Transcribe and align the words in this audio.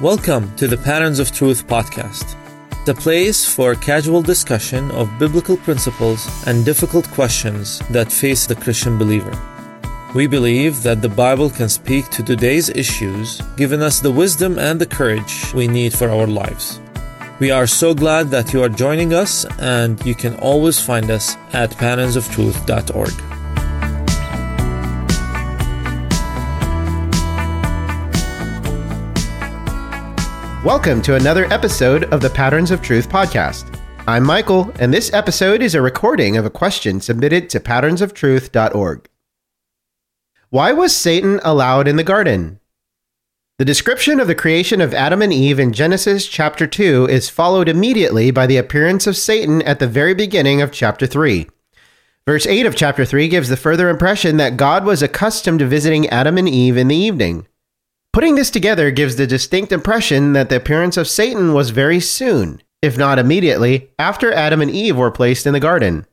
Welcome 0.00 0.56
to 0.56 0.66
the 0.66 0.78
Patterns 0.78 1.18
of 1.18 1.30
Truth 1.30 1.66
podcast, 1.66 2.34
the 2.86 2.94
place 2.94 3.44
for 3.44 3.74
casual 3.74 4.22
discussion 4.22 4.90
of 4.92 5.18
biblical 5.18 5.58
principles 5.58 6.26
and 6.46 6.64
difficult 6.64 7.06
questions 7.10 7.80
that 7.90 8.10
face 8.10 8.46
the 8.46 8.54
Christian 8.54 8.96
believer. 8.96 9.38
We 10.14 10.26
believe 10.26 10.82
that 10.84 11.02
the 11.02 11.10
Bible 11.10 11.50
can 11.50 11.68
speak 11.68 12.08
to 12.12 12.22
today's 12.22 12.70
issues, 12.70 13.42
giving 13.58 13.82
us 13.82 14.00
the 14.00 14.10
wisdom 14.10 14.58
and 14.58 14.80
the 14.80 14.86
courage 14.86 15.52
we 15.52 15.68
need 15.68 15.92
for 15.92 16.08
our 16.08 16.26
lives. 16.26 16.80
We 17.38 17.50
are 17.50 17.66
so 17.66 17.92
glad 17.92 18.30
that 18.30 18.54
you 18.54 18.62
are 18.62 18.70
joining 18.70 19.12
us, 19.12 19.44
and 19.58 20.02
you 20.06 20.14
can 20.14 20.34
always 20.36 20.80
find 20.80 21.10
us 21.10 21.36
at 21.52 21.72
patternsofTruth.org. 21.72 23.39
Welcome 30.64 31.00
to 31.02 31.14
another 31.14 31.46
episode 31.46 32.04
of 32.12 32.20
the 32.20 32.28
Patterns 32.28 32.70
of 32.70 32.82
Truth 32.82 33.08
podcast. 33.08 33.80
I'm 34.06 34.22
Michael, 34.22 34.70
and 34.78 34.92
this 34.92 35.10
episode 35.14 35.62
is 35.62 35.74
a 35.74 35.80
recording 35.80 36.36
of 36.36 36.44
a 36.44 36.50
question 36.50 37.00
submitted 37.00 37.48
to 37.48 37.60
patternsofTruth.org. 37.60 39.08
Why 40.50 40.72
was 40.72 40.94
Satan 40.94 41.40
allowed 41.44 41.88
in 41.88 41.96
the 41.96 42.04
garden? 42.04 42.60
The 43.56 43.64
description 43.64 44.20
of 44.20 44.26
the 44.26 44.34
creation 44.34 44.82
of 44.82 44.92
Adam 44.92 45.22
and 45.22 45.32
Eve 45.32 45.58
in 45.58 45.72
Genesis 45.72 46.28
chapter 46.28 46.66
2 46.66 47.06
is 47.06 47.30
followed 47.30 47.70
immediately 47.70 48.30
by 48.30 48.46
the 48.46 48.58
appearance 48.58 49.06
of 49.06 49.16
Satan 49.16 49.62
at 49.62 49.78
the 49.78 49.88
very 49.88 50.12
beginning 50.12 50.60
of 50.60 50.72
chapter 50.72 51.06
3. 51.06 51.48
Verse 52.26 52.46
8 52.46 52.66
of 52.66 52.76
chapter 52.76 53.06
3 53.06 53.28
gives 53.28 53.48
the 53.48 53.56
further 53.56 53.88
impression 53.88 54.36
that 54.36 54.58
God 54.58 54.84
was 54.84 55.00
accustomed 55.00 55.60
to 55.60 55.66
visiting 55.66 56.06
Adam 56.10 56.36
and 56.36 56.46
Eve 56.46 56.76
in 56.76 56.88
the 56.88 56.96
evening. 56.96 57.46
Putting 58.12 58.34
this 58.34 58.50
together 58.50 58.90
gives 58.90 59.14
the 59.14 59.26
distinct 59.26 59.70
impression 59.70 60.32
that 60.32 60.48
the 60.48 60.56
appearance 60.56 60.96
of 60.96 61.06
Satan 61.06 61.54
was 61.54 61.70
very 61.70 62.00
soon, 62.00 62.60
if 62.82 62.98
not 62.98 63.20
immediately, 63.20 63.90
after 64.00 64.32
Adam 64.32 64.60
and 64.60 64.70
Eve 64.70 64.96
were 64.96 65.12
placed 65.12 65.46
in 65.46 65.52
the 65.52 65.60
garden. 65.60 66.06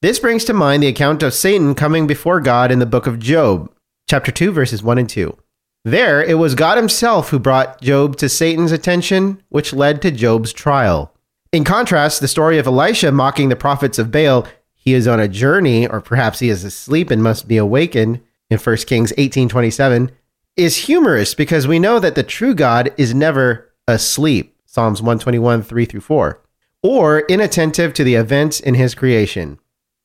This 0.00 0.18
brings 0.18 0.46
to 0.46 0.54
mind 0.54 0.82
the 0.82 0.88
account 0.88 1.22
of 1.22 1.34
Satan 1.34 1.74
coming 1.74 2.06
before 2.06 2.40
God 2.40 2.72
in 2.72 2.78
the 2.78 2.86
book 2.86 3.06
of 3.06 3.18
Job, 3.18 3.70
chapter 4.08 4.32
2, 4.32 4.50
verses 4.50 4.82
1 4.82 4.96
and 4.96 5.08
2. 5.10 5.36
There, 5.84 6.22
it 6.22 6.38
was 6.38 6.54
God 6.54 6.78
himself 6.78 7.28
who 7.28 7.38
brought 7.38 7.82
Job 7.82 8.16
to 8.16 8.30
Satan's 8.30 8.72
attention, 8.72 9.42
which 9.50 9.74
led 9.74 10.00
to 10.02 10.10
Job's 10.10 10.54
trial. 10.54 11.12
In 11.52 11.64
contrast, 11.64 12.20
the 12.20 12.28
story 12.28 12.58
of 12.58 12.66
Elisha 12.66 13.12
mocking 13.12 13.50
the 13.50 13.56
prophets 13.56 13.98
of 13.98 14.10
Baal, 14.10 14.46
he 14.74 14.94
is 14.94 15.06
on 15.06 15.20
a 15.20 15.28
journey, 15.28 15.86
or 15.86 16.00
perhaps 16.00 16.38
he 16.38 16.48
is 16.48 16.64
asleep 16.64 17.10
and 17.10 17.22
must 17.22 17.46
be 17.46 17.58
awakened, 17.58 18.22
in 18.48 18.58
1 18.58 18.76
Kings 18.86 19.12
18:27, 19.18 20.10
is 20.56 20.76
humorous 20.76 21.34
because 21.34 21.68
we 21.68 21.78
know 21.78 21.98
that 21.98 22.14
the 22.14 22.22
true 22.22 22.54
God 22.54 22.92
is 22.96 23.14
never 23.14 23.72
asleep, 23.86 24.56
Psalms 24.64 25.02
121, 25.02 25.62
3 25.62 25.84
through 25.84 26.00
4, 26.00 26.42
or 26.82 27.20
inattentive 27.20 27.92
to 27.94 28.04
the 28.04 28.14
events 28.14 28.60
in 28.60 28.74
his 28.74 28.94
creation. 28.94 29.58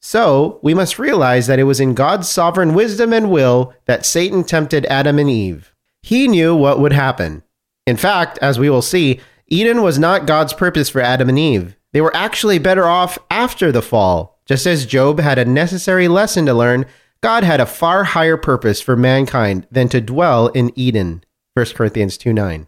So, 0.03 0.59
we 0.63 0.73
must 0.73 0.97
realize 0.97 1.47
that 1.47 1.59
it 1.59 1.63
was 1.63 1.79
in 1.79 1.93
God's 1.93 2.27
sovereign 2.27 2.73
wisdom 2.73 3.13
and 3.13 3.29
will 3.29 3.73
that 3.85 4.05
Satan 4.05 4.43
tempted 4.43 4.85
Adam 4.87 5.19
and 5.19 5.29
Eve. 5.29 5.75
He 6.01 6.27
knew 6.27 6.55
what 6.55 6.79
would 6.79 6.93
happen. 6.93 7.43
In 7.85 7.97
fact, 7.97 8.39
as 8.39 8.57
we 8.57 8.69
will 8.69 8.81
see, 8.81 9.19
Eden 9.47 9.83
was 9.83 9.99
not 9.99 10.25
God's 10.25 10.53
purpose 10.53 10.89
for 10.89 11.01
Adam 11.01 11.29
and 11.29 11.37
Eve. 11.37 11.75
They 11.93 12.01
were 12.01 12.15
actually 12.15 12.57
better 12.57 12.85
off 12.85 13.19
after 13.29 13.71
the 13.71 13.81
fall. 13.81 14.39
Just 14.45 14.65
as 14.65 14.85
Job 14.85 15.19
had 15.19 15.37
a 15.37 15.45
necessary 15.45 16.07
lesson 16.07 16.45
to 16.47 16.53
learn, 16.53 16.85
God 17.21 17.43
had 17.43 17.61
a 17.61 17.67
far 17.67 18.03
higher 18.03 18.35
purpose 18.35 18.81
for 18.81 18.95
mankind 18.95 19.67
than 19.69 19.89
to 19.89 20.01
dwell 20.01 20.47
in 20.47 20.71
Eden. 20.75 21.23
1 21.53 21.67
Corinthians 21.75 22.17
2 22.17 22.33
9. 22.33 22.67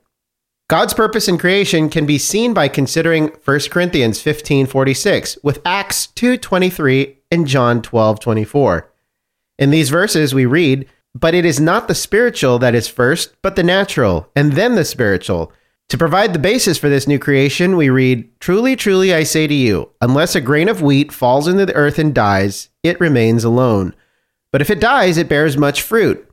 God's 0.69 0.93
purpose 0.93 1.27
in 1.27 1.39
creation 1.39 1.89
can 1.89 2.05
be 2.05 2.19
seen 2.19 2.53
by 2.53 2.67
considering 2.67 3.31
1 3.43 3.59
Corinthians 3.71 4.21
15:46 4.21 5.39
with 5.43 5.59
Acts 5.65 6.07
2:23 6.15 7.17
and 7.31 7.47
John 7.47 7.81
12:24. 7.81 8.89
In 9.57 9.71
these 9.71 9.89
verses 9.89 10.35
we 10.35 10.45
read, 10.45 10.85
"But 11.15 11.33
it 11.33 11.45
is 11.45 11.59
not 11.59 11.87
the 11.87 11.95
spiritual 11.95 12.59
that 12.59 12.75
is 12.75 12.87
first, 12.87 13.33
but 13.41 13.55
the 13.55 13.63
natural, 13.63 14.29
and 14.35 14.53
then 14.53 14.75
the 14.75 14.85
spiritual." 14.85 15.51
To 15.89 15.97
provide 15.97 16.33
the 16.33 16.39
basis 16.39 16.77
for 16.77 16.89
this 16.89 17.07
new 17.07 17.19
creation, 17.19 17.75
we 17.75 17.89
read, 17.89 18.27
"Truly, 18.39 18.75
truly 18.75 19.13
I 19.13 19.23
say 19.23 19.47
to 19.47 19.53
you, 19.53 19.89
unless 19.99 20.35
a 20.35 20.41
grain 20.41 20.69
of 20.69 20.81
wheat 20.81 21.11
falls 21.11 21.47
into 21.47 21.65
the 21.65 21.75
earth 21.75 21.97
and 21.97 22.13
dies, 22.13 22.69
it 22.83 22.99
remains 22.99 23.43
alone." 23.43 23.93
But 24.53 24.61
if 24.61 24.69
it 24.69 24.79
dies, 24.79 25.17
it 25.17 25.27
bears 25.27 25.57
much 25.57 25.81
fruit. 25.81 26.29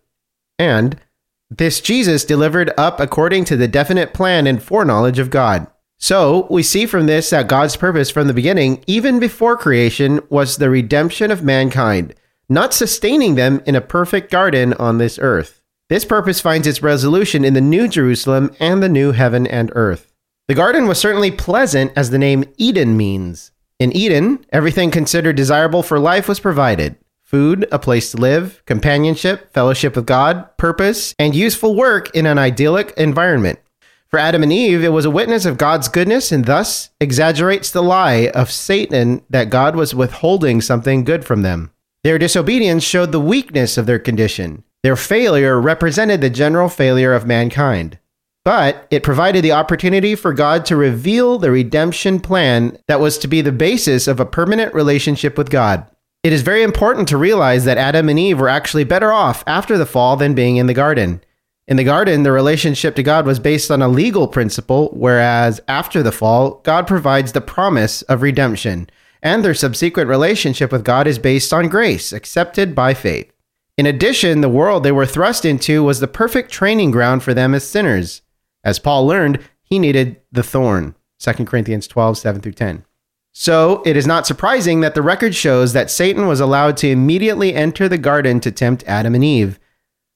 And 0.58 1.00
this 1.48 1.80
Jesus 1.80 2.24
delivered 2.24 2.70
up 2.76 3.00
according 3.00 3.46
to 3.46 3.56
the 3.56 3.66
definite 3.66 4.12
plan 4.12 4.46
and 4.46 4.62
foreknowledge 4.62 5.18
of 5.18 5.30
God. 5.30 5.66
So 5.98 6.46
we 6.50 6.62
see 6.62 6.84
from 6.84 7.06
this 7.06 7.30
that 7.30 7.48
God's 7.48 7.76
purpose 7.76 8.10
from 8.10 8.26
the 8.26 8.34
beginning, 8.34 8.84
even 8.86 9.18
before 9.18 9.56
creation, 9.56 10.20
was 10.28 10.58
the 10.58 10.68
redemption 10.68 11.30
of 11.30 11.42
mankind, 11.42 12.14
not 12.48 12.74
sustaining 12.74 13.36
them 13.36 13.62
in 13.64 13.74
a 13.74 13.80
perfect 13.80 14.30
garden 14.30 14.74
on 14.74 14.98
this 14.98 15.18
earth. 15.18 15.62
This 15.88 16.04
purpose 16.04 16.42
finds 16.42 16.66
its 16.66 16.82
resolution 16.82 17.42
in 17.42 17.54
the 17.54 17.60
New 17.62 17.88
Jerusalem 17.88 18.54
and 18.60 18.82
the 18.82 18.88
new 18.88 19.12
heaven 19.12 19.46
and 19.46 19.72
earth. 19.74 20.12
The 20.46 20.54
garden 20.54 20.86
was 20.86 20.98
certainly 20.98 21.30
pleasant, 21.30 21.92
as 21.96 22.10
the 22.10 22.18
name 22.18 22.44
Eden 22.58 22.98
means. 22.98 23.50
In 23.78 23.96
Eden, 23.96 24.44
everything 24.52 24.90
considered 24.90 25.36
desirable 25.36 25.82
for 25.82 25.98
life 25.98 26.28
was 26.28 26.38
provided 26.38 26.96
food, 27.30 27.64
a 27.70 27.78
place 27.78 28.10
to 28.10 28.16
live, 28.16 28.60
companionship, 28.66 29.52
fellowship 29.52 29.94
with 29.94 30.04
God, 30.04 30.56
purpose, 30.56 31.14
and 31.16 31.32
useful 31.32 31.76
work 31.76 32.14
in 32.14 32.26
an 32.26 32.38
idyllic 32.38 32.92
environment. 32.96 33.60
For 34.08 34.18
Adam 34.18 34.42
and 34.42 34.52
Eve, 34.52 34.82
it 34.82 34.88
was 34.88 35.04
a 35.04 35.10
witness 35.10 35.44
of 35.46 35.56
God's 35.56 35.86
goodness 35.86 36.32
and 36.32 36.44
thus 36.44 36.90
exaggerates 37.00 37.70
the 37.70 37.84
lie 37.84 38.32
of 38.34 38.50
Satan 38.50 39.22
that 39.30 39.48
God 39.48 39.76
was 39.76 39.94
withholding 39.94 40.60
something 40.60 41.04
good 41.04 41.24
from 41.24 41.42
them. 41.42 41.70
Their 42.02 42.18
disobedience 42.18 42.82
showed 42.82 43.12
the 43.12 43.20
weakness 43.20 43.78
of 43.78 43.86
their 43.86 44.00
condition. 44.00 44.64
Their 44.82 44.96
failure 44.96 45.60
represented 45.60 46.20
the 46.20 46.30
general 46.30 46.68
failure 46.68 47.12
of 47.12 47.26
mankind. 47.26 48.00
But 48.44 48.88
it 48.90 49.04
provided 49.04 49.44
the 49.44 49.52
opportunity 49.52 50.16
for 50.16 50.32
God 50.32 50.66
to 50.66 50.76
reveal 50.76 51.38
the 51.38 51.52
redemption 51.52 52.18
plan 52.18 52.76
that 52.88 52.98
was 52.98 53.18
to 53.18 53.28
be 53.28 53.40
the 53.40 53.52
basis 53.52 54.08
of 54.08 54.18
a 54.18 54.26
permanent 54.26 54.74
relationship 54.74 55.38
with 55.38 55.50
God. 55.50 55.86
It 56.22 56.34
is 56.34 56.42
very 56.42 56.62
important 56.62 57.08
to 57.08 57.16
realize 57.16 57.64
that 57.64 57.78
Adam 57.78 58.10
and 58.10 58.18
Eve 58.18 58.38
were 58.38 58.50
actually 58.50 58.84
better 58.84 59.10
off 59.10 59.42
after 59.46 59.78
the 59.78 59.86
fall 59.86 60.16
than 60.16 60.34
being 60.34 60.58
in 60.58 60.66
the 60.66 60.74
garden. 60.74 61.22
In 61.66 61.78
the 61.78 61.84
garden, 61.84 62.24
the 62.24 62.32
relationship 62.32 62.94
to 62.96 63.02
God 63.02 63.24
was 63.24 63.38
based 63.38 63.70
on 63.70 63.80
a 63.80 63.88
legal 63.88 64.28
principle, 64.28 64.90
whereas 64.92 65.62
after 65.66 66.02
the 66.02 66.12
fall, 66.12 66.60
God 66.62 66.86
provides 66.86 67.32
the 67.32 67.40
promise 67.40 68.02
of 68.02 68.20
redemption, 68.20 68.90
and 69.22 69.42
their 69.42 69.54
subsequent 69.54 70.10
relationship 70.10 70.72
with 70.72 70.84
God 70.84 71.06
is 71.06 71.18
based 71.18 71.54
on 71.54 71.68
grace, 71.68 72.12
accepted 72.12 72.74
by 72.74 72.92
faith. 72.92 73.32
In 73.78 73.86
addition, 73.86 74.42
the 74.42 74.50
world 74.50 74.82
they 74.82 74.92
were 74.92 75.06
thrust 75.06 75.46
into 75.46 75.82
was 75.82 76.00
the 76.00 76.08
perfect 76.08 76.52
training 76.52 76.90
ground 76.90 77.22
for 77.22 77.32
them 77.32 77.54
as 77.54 77.66
sinners. 77.66 78.20
As 78.62 78.78
Paul 78.78 79.06
learned, 79.06 79.40
he 79.62 79.78
needed 79.78 80.20
the 80.30 80.42
thorn. 80.42 80.96
2 81.18 81.46
Corinthians 81.46 81.86
12, 81.86 82.18
7 82.18 82.42
through 82.42 82.52
10. 82.52 82.84
So 83.32 83.82
it 83.86 83.96
is 83.96 84.06
not 84.06 84.26
surprising 84.26 84.80
that 84.80 84.94
the 84.94 85.02
record 85.02 85.34
shows 85.34 85.72
that 85.72 85.90
Satan 85.90 86.26
was 86.26 86.40
allowed 86.40 86.76
to 86.78 86.88
immediately 86.88 87.54
enter 87.54 87.88
the 87.88 87.98
garden 87.98 88.40
to 88.40 88.50
tempt 88.50 88.84
Adam 88.86 89.14
and 89.14 89.24
Eve. 89.24 89.58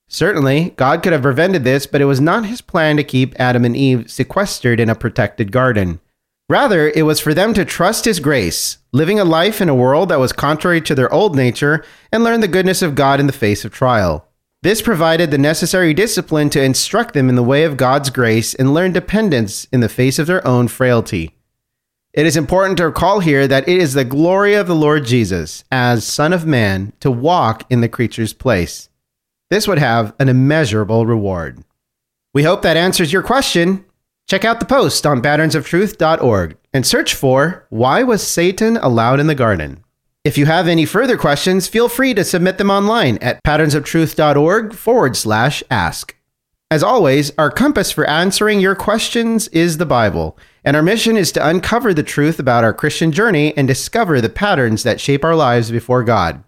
Certainly, 0.09 0.75
God 0.77 1.03
could 1.03 1.13
have 1.13 1.23
prevented 1.23 1.65
this, 1.65 1.87
but 1.87 2.01
it 2.01 2.07
was 2.07 2.21
not 2.21 2.47
his 2.47 2.61
plan 2.61 2.97
to 2.97 3.05
keep 3.05 3.39
Adam 3.41 3.65
and 3.65 3.77
Eve 3.77 4.11
sequestered 4.11 4.81
in 4.81 4.91
a 4.91 4.95
protected 4.95 5.51
garden. 5.51 6.01
Rather, 6.49 6.91
it 6.91 7.03
was 7.03 7.21
for 7.21 7.33
them 7.33 7.55
to 7.55 7.65
trust 7.65 8.05
his 8.05 8.21
grace, 8.21 8.79
living 8.93 9.19
a 9.19 9.25
life 9.25 9.63
in 9.63 9.69
a 9.69 9.75
world 9.75 10.11
that 10.11 10.19
was 10.19 10.33
contrary 10.33 10.81
to 10.83 10.95
their 10.95 11.13
old 11.13 11.35
nature, 11.35 11.83
and 12.13 12.23
learn 12.23 12.41
the 12.41 12.49
goodness 12.49 12.83
of 12.83 12.95
God 12.95 13.19
in 13.19 13.27
the 13.27 13.33
face 13.33 13.65
of 13.65 13.73
trial. 13.73 14.29
This 14.63 14.83
provided 14.83 15.31
the 15.31 15.39
necessary 15.39 15.95
discipline 15.95 16.51
to 16.51 16.63
instruct 16.63 17.15
them 17.15 17.29
in 17.29 17.35
the 17.35 17.43
way 17.43 17.65
of 17.65 17.77
God's 17.77 18.11
grace 18.11 18.55
and 18.55 18.75
learn 18.75 18.93
dependence 18.93 19.67
in 19.73 19.81
the 19.81 19.89
face 19.89 20.19
of 20.19 20.27
their 20.27 20.47
own 20.47 20.69
frailty. 20.69 21.35
It 22.15 22.27
is 22.27 22.37
important 22.37 22.77
to 22.77 22.87
recall 22.87 23.19
here 23.19 23.49
that 23.49 23.69
it 23.69 23.77
is 23.77 23.95
the 23.95 24.05
glory 24.05 24.55
of 24.55 24.69
the 24.69 24.75
Lord 24.77 25.05
Jesus, 25.05 25.65
as 25.73 26.07
Son 26.07 26.33
of 26.33 26.47
Man, 26.47 26.93
to 27.01 27.11
walk 27.11 27.65
in 27.69 27.81
the 27.81 27.89
creature's 27.89 28.33
place. 28.33 28.89
This 29.51 29.67
would 29.67 29.79
have 29.79 30.15
an 30.21 30.29
immeasurable 30.29 31.07
reward. 31.07 31.65
We 32.33 32.45
hope 32.45 32.63
that 32.63 32.77
answers 32.77 33.13
your 33.13 33.25
question. 33.25 33.85
Check 34.29 34.45
out 34.45 34.61
the 34.61 34.65
post 34.65 35.05
on 35.05 35.23
patternsofTruth.org 35.23 36.57
and 36.73 36.87
search 36.87 37.15
for 37.15 37.67
Why 37.71 38.05
Was 38.05 38.25
Satan 38.25 38.77
Allowed 38.77 39.19
in 39.19 39.27
the 39.27 39.35
Garden? 39.35 39.83
If 40.23 40.39
you 40.39 40.47
have 40.47 40.69
any 40.69 40.85
further 40.85 41.17
questions, 41.17 41.67
feel 41.67 41.89
free 41.89 42.15
to 42.15 42.23
submit 42.23 42.59
them 42.59 42.71
online 42.71 43.19
at 43.23 43.43
patternsofTruth.org 43.43 44.73
forward 44.73 45.17
slash 45.17 45.65
ask. 45.69 46.15
As 46.71 46.85
always, 46.85 47.33
our 47.37 47.51
compass 47.51 47.91
for 47.91 48.09
answering 48.09 48.61
your 48.61 48.77
questions 48.77 49.49
is 49.49 49.79
the 49.79 49.87
Bible, 49.87 50.39
and 50.65 50.77
our 50.77 50.83
mission 50.83 51.17
is 51.17 51.31
to 51.33 51.47
uncover 51.47 51.93
the 51.93 52.03
truth 52.03 52.39
about 52.39 52.65
our 52.65 52.73
Christian 52.73 53.13
journey 53.13 53.57
and 53.57 53.69
discover 53.69 54.21
the 54.21 54.29
patterns 54.29 54.83
that 54.83 55.01
shape 55.01 55.25
our 55.25 55.37
lives 55.37 55.71
before 55.71 56.03
God. 56.03 56.43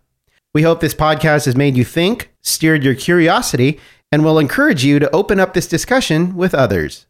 We 0.55 0.63
hope 0.63 0.81
this 0.81 0.95
podcast 0.95 1.45
has 1.45 1.55
made 1.55 1.77
you 1.77 1.85
think, 1.85 2.33
steered 2.43 2.83
your 2.83 2.95
curiosity, 2.95 3.79
and 4.11 4.25
will 4.25 4.39
encourage 4.39 4.85
you 4.85 4.99
to 4.99 5.15
open 5.15 5.39
up 5.39 5.53
this 5.53 5.67
discussion 5.67 6.35
with 6.35 6.55
others. 6.55 7.07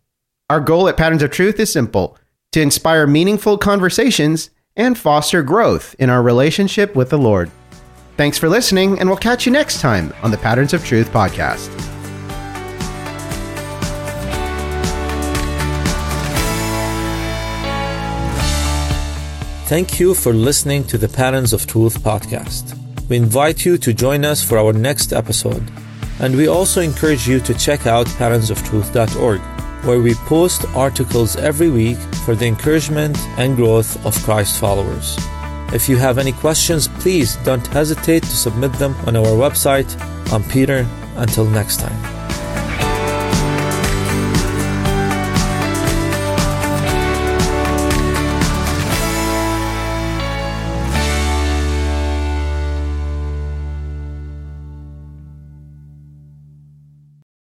Our 0.51 0.61
goal 0.61 0.89
at 0.89 0.97
Patterns 0.97 1.23
of 1.23 1.31
Truth 1.31 1.61
is 1.61 1.73
simple 1.73 2.19
to 2.53 2.61
inspire 2.61 3.07
meaningful 3.07 3.59
conversations 3.59 4.51
and 4.77 4.99
foster 4.99 5.43
growth 5.43 5.95
in 5.99 6.11
our 6.11 6.23
relationship 6.23 6.97
with 6.97 7.11
the 7.11 7.19
Lord. 7.19 7.51
Thanks 8.17 8.39
for 8.39 8.49
listening, 8.49 8.99
and 8.99 9.09
we'll 9.09 9.19
catch 9.19 9.47
you 9.47 9.53
next 9.53 9.81
time 9.81 10.13
on 10.23 10.31
the 10.31 10.39
Patterns 10.39 10.73
of 10.73 10.85
Truth 10.85 11.13
podcast. 11.13 11.96
Thank 19.67 19.99
you 19.99 20.15
for 20.15 20.33
listening 20.33 20.85
to 20.85 20.97
the 20.97 21.09
Patterns 21.09 21.53
of 21.53 21.67
Truth 21.67 21.99
podcast. 21.99 22.79
We 23.09 23.17
invite 23.17 23.65
you 23.65 23.77
to 23.79 23.93
join 23.93 24.25
us 24.25 24.41
for 24.41 24.59
our 24.59 24.73
next 24.73 25.13
episode, 25.13 25.69
and 26.21 26.37
we 26.37 26.47
also 26.47 26.81
encourage 26.81 27.27
you 27.27 27.41
to 27.41 27.53
check 27.53 27.85
out 27.85 28.07
patternsoftruth.org, 28.07 29.41
where 29.85 30.01
we 30.01 30.15
post 30.15 30.67
articles 30.77 31.35
every 31.35 31.69
week 31.69 31.99
for 32.25 32.37
the 32.37 32.47
encouragement 32.47 33.19
and 33.39 33.57
growth 33.57 34.07
of 34.07 34.15
Christ 34.23 34.61
followers. 34.61 35.17
If 35.75 35.89
you 35.89 35.97
have 35.97 36.19
any 36.19 36.31
questions, 36.31 36.87
please 36.87 37.35
don't 37.45 37.67
hesitate 37.67 38.23
to 38.23 38.37
submit 38.37 38.73
them 38.75 38.95
on 39.05 39.17
our 39.17 39.35
website. 39.35 39.91
I'm 40.33 40.45
Peter. 40.45 40.87
Until 41.17 41.47
next 41.47 41.81
time. 41.81 42.16